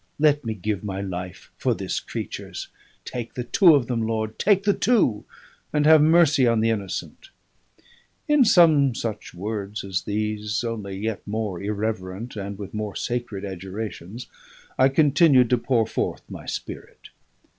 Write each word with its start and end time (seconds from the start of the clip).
Let 0.17 0.43
me 0.43 0.55
give 0.55 0.83
my 0.83 0.99
life 0.99 1.51
for 1.57 1.75
this 1.75 1.99
creature's; 1.99 2.69
take 3.05 3.35
the 3.35 3.43
two 3.43 3.75
of 3.75 3.85
them, 3.85 4.01
Lord! 4.01 4.39
take 4.39 4.63
the 4.63 4.73
two, 4.73 5.25
and 5.71 5.85
have 5.85 6.01
mercy 6.01 6.47
on 6.47 6.59
the 6.59 6.71
innocent!" 6.71 7.29
In 8.27 8.43
some 8.43 8.95
such 8.95 9.35
words 9.35 9.83
as 9.83 10.01
these, 10.01 10.63
only 10.63 10.97
yet 10.97 11.21
more 11.27 11.61
irreverent 11.61 12.35
and 12.35 12.57
with 12.57 12.73
more 12.73 12.95
sacred 12.95 13.45
adjurations, 13.45 14.25
I 14.75 14.89
continued 14.89 15.51
to 15.51 15.59
pour 15.59 15.85
forth 15.85 16.23
my 16.27 16.47
spirit. 16.47 17.09